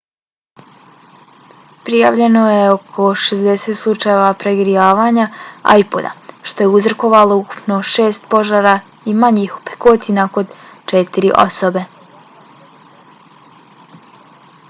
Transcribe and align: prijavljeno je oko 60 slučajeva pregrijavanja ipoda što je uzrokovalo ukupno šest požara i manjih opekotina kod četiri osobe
prijavljeno 1.89 2.45
je 2.51 2.69
oko 2.75 3.09
60 3.23 3.77
slučajeva 3.79 4.31
pregrijavanja 4.43 5.27
ipoda 5.83 6.13
što 6.53 6.65
je 6.67 6.71
uzrokovalo 6.79 7.37
ukupno 7.43 7.79
šest 7.91 8.27
požara 8.33 8.73
i 9.13 9.15
manjih 9.25 9.55
opekotina 9.61 10.27
kod 10.39 10.59
četiri 10.95 11.31
osobe 11.47 11.85